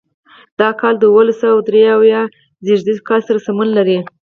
[0.59, 2.21] دا کال د اوولس سوه درې اویا
[2.67, 3.97] زېږدیز کال سره سمون لري.